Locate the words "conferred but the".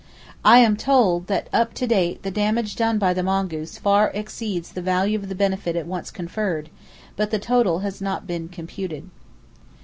6.09-7.37